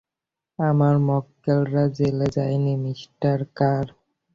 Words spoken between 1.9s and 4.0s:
জেলে যায় না, মিঃ কার।